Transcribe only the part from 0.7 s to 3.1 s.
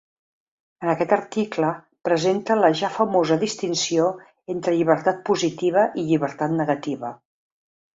En aquest article, presenta la ja